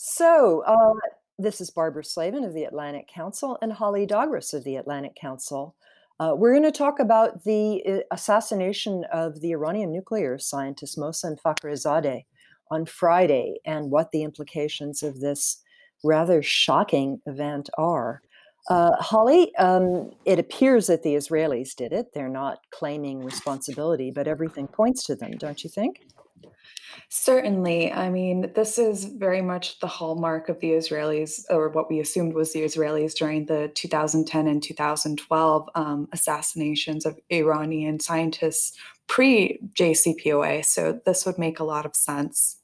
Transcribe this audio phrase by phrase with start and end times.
[0.00, 0.94] So, uh,
[1.40, 5.74] this is Barbara Slavin of the Atlantic Council and Holly Dagres of the Atlantic Council.
[6.20, 11.36] Uh, we're going to talk about the uh, assassination of the Iranian nuclear scientist Mohsen
[11.40, 12.26] Fakhrizadeh
[12.70, 15.64] on Friday and what the implications of this
[16.04, 18.22] rather shocking event are.
[18.70, 22.14] Uh, Holly, um, it appears that the Israelis did it.
[22.14, 26.02] They're not claiming responsibility, but everything points to them, don't you think?
[27.08, 27.92] Certainly.
[27.92, 32.34] I mean, this is very much the hallmark of the Israelis, or what we assumed
[32.34, 40.64] was the Israelis during the 2010 and 2012 um, assassinations of Iranian scientists pre JCPOA.
[40.64, 42.58] So this would make a lot of sense.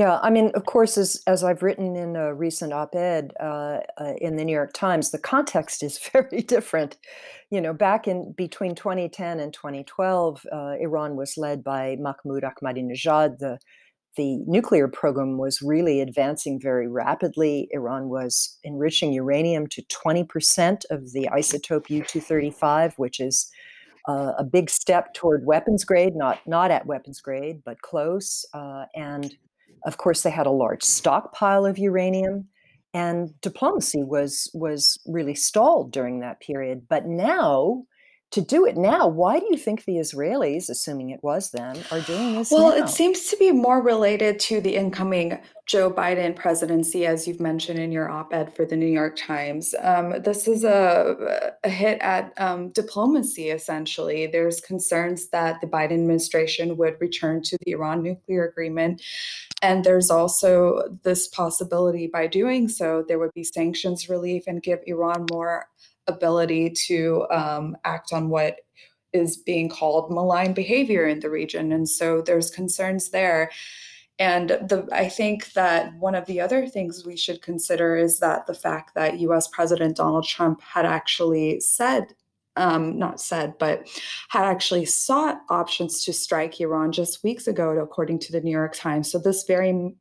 [0.00, 4.14] Yeah, I mean, of course, as as I've written in a recent op-ed uh, uh,
[4.18, 6.96] in the New York Times, the context is very different.
[7.50, 13.40] You know, back in between 2010 and 2012, uh, Iran was led by Mahmoud Ahmadinejad.
[13.40, 13.58] The
[14.16, 17.68] the nuclear program was really advancing very rapidly.
[17.70, 23.50] Iran was enriching uranium to 20% of the isotope U-235, which is
[24.08, 28.46] uh, a big step toward weapons grade, not not at weapons grade, but close.
[28.54, 29.36] Uh, and
[29.84, 32.48] of course, they had a large stockpile of uranium,
[32.92, 36.86] and diplomacy was was really stalled during that period.
[36.88, 37.84] But now,
[38.30, 42.00] to do it now, why do you think the Israelis, assuming it was them, are
[42.00, 47.06] doing this Well, it seems to be more related to the incoming Joe Biden presidency,
[47.06, 49.74] as you've mentioned in your op-ed for the New York Times.
[49.80, 54.26] Um, this is a, a hit at um, diplomacy, essentially.
[54.28, 59.02] There's concerns that the Biden administration would return to the Iran nuclear agreement.
[59.60, 64.80] And there's also this possibility by doing so, there would be sanctions relief and give
[64.86, 65.66] Iran more
[66.12, 68.58] ability to um, act on what
[69.12, 71.72] is being called malign behavior in the region.
[71.72, 73.50] And so there's concerns there.
[74.18, 78.46] And the, I think that one of the other things we should consider is that
[78.46, 82.14] the fact that US President Donald Trump had actually said,
[82.56, 83.88] um, not said, but
[84.28, 88.74] had actually sought options to strike Iran just weeks ago, according to the New York
[88.74, 89.10] Times.
[89.10, 89.94] So this very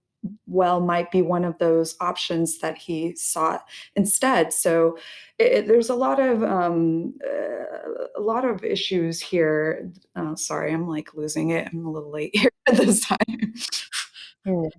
[0.48, 3.66] well might be one of those options that he sought
[3.96, 4.52] instead.
[4.54, 4.98] So
[5.38, 9.92] it, there's a lot of um, uh, a lot of issues here.
[10.16, 11.70] Uh, sorry, I'm like losing it.
[11.72, 13.54] I'm a little late here at this time.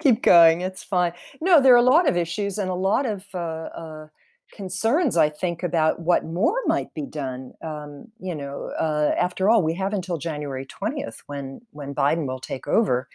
[0.00, 1.12] Keep going, it's fine.
[1.40, 4.08] No, there are a lot of issues and a lot of, uh, uh,
[4.52, 7.52] concerns, I think, about what more might be done.
[7.62, 12.40] Um, you know, uh, after all, we have until January 20th when when Biden will
[12.40, 13.08] take over.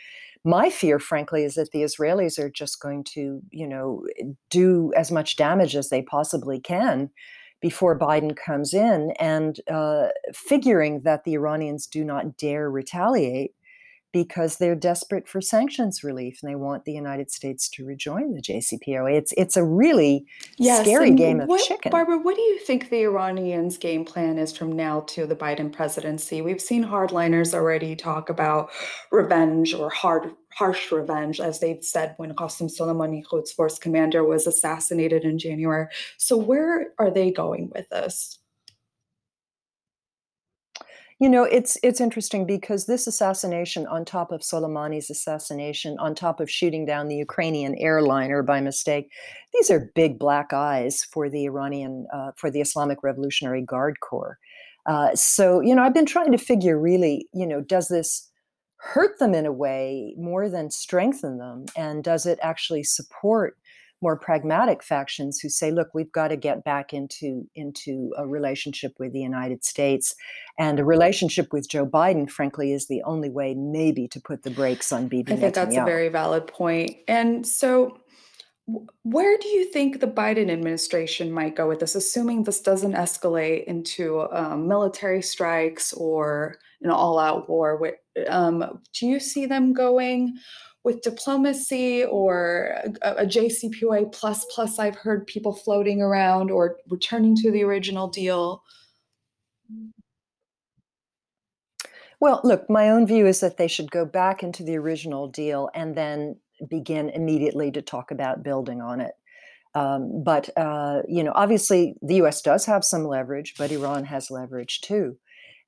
[0.43, 4.05] My fear, frankly, is that the Israelis are just going to, you know,
[4.49, 7.11] do as much damage as they possibly can
[7.61, 13.53] before Biden comes in, and uh, figuring that the Iranians do not dare retaliate
[14.13, 18.41] because they're desperate for sanctions relief and they want the United States to rejoin the
[18.41, 19.13] JCPOA.
[19.13, 20.25] It's it's a really
[20.57, 21.91] Yes, scary game of what, chicken.
[21.91, 25.71] Barbara, what do you think the Iranians' game plan is from now to the Biden
[25.71, 26.41] presidency?
[26.41, 28.71] We've seen hardliners already talk about
[29.11, 34.47] revenge or hard, harsh revenge, as they've said when Qasem Soleimani, Quds Force commander, was
[34.47, 35.87] assassinated in January.
[36.17, 38.40] So where are they going with this?
[41.21, 46.39] You know, it's it's interesting because this assassination on top of Soleimani's assassination, on top
[46.39, 49.11] of shooting down the Ukrainian airliner by mistake,
[49.53, 54.39] these are big black eyes for the Iranian, uh, for the Islamic Revolutionary Guard Corps.
[54.87, 58.27] Uh, so, you know, I've been trying to figure really, you know, does this
[58.77, 61.65] hurt them in a way more than strengthen them?
[61.77, 63.59] And does it actually support
[64.01, 68.93] more pragmatic factions who say, look, we've got to get back into, into a relationship
[68.99, 70.15] with the United States.
[70.57, 74.51] And a relationship with Joe Biden, frankly, is the only way maybe to put the
[74.51, 76.97] brakes on Bibi I think that's a very valid point.
[77.07, 77.97] And so
[79.03, 83.65] Where do you think the Biden administration might go with this, assuming this doesn't escalate
[83.65, 87.77] into um, military strikes or an all-out war?
[88.27, 90.37] Um, do you see them going
[90.83, 94.79] with diplomacy or a, JCPOA plus plus?
[94.79, 98.63] I've heard people floating around or returning to the original deal.
[102.19, 105.69] Well, look, my own view is that they should go back into the original deal
[105.73, 106.35] and then
[106.69, 109.13] begin immediately to talk about building on it.
[109.73, 112.41] Um, but uh, you know, obviously, the U.S.
[112.41, 115.17] does have some leverage, but Iran has leverage too.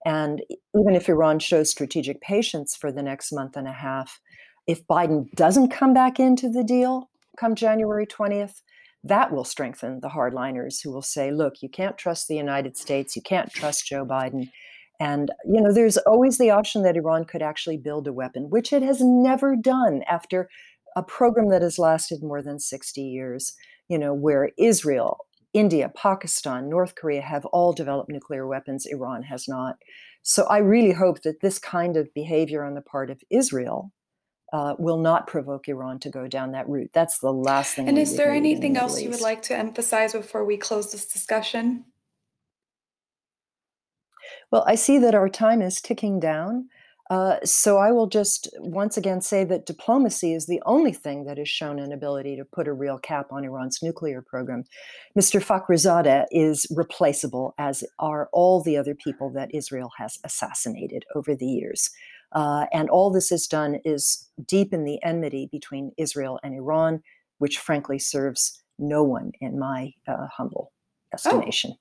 [0.05, 0.41] And
[0.75, 4.19] even if Iran shows strategic patience for the next month and a half,
[4.67, 8.61] if Biden doesn't come back into the deal come January 20th,
[9.03, 13.15] that will strengthen the hardliners who will say, look, you can't trust the United States,
[13.15, 14.49] you can't trust Joe Biden.
[14.99, 18.71] And, you know, there's always the option that Iran could actually build a weapon, which
[18.71, 20.47] it has never done after
[20.95, 23.53] a program that has lasted more than 60 years,
[23.89, 29.47] you know, where Israel, India, Pakistan, North Korea have all developed nuclear weapons, Iran has
[29.47, 29.77] not.
[30.23, 33.91] So I really hope that this kind of behavior on the part of Israel
[34.51, 36.91] uh, will not provoke Iran to go down that route.
[36.93, 40.13] That's the last thing And is there the anything else you would like to emphasize
[40.13, 41.85] before we close this discussion?
[44.51, 46.69] Well, I see that our time is ticking down.
[47.09, 51.37] Uh, so I will just once again say that diplomacy is the only thing that
[51.37, 54.63] has shown an ability to put a real cap on Iran's nuclear program.
[55.17, 55.43] Mr.
[55.43, 61.45] Fakhrizadeh is replaceable, as are all the other people that Israel has assassinated over the
[61.45, 61.89] years.
[62.31, 67.03] Uh, and all this has done is deepen the enmity between Israel and Iran,
[67.37, 70.71] which frankly serves no one in my uh, humble
[71.13, 71.75] Oh, estimation.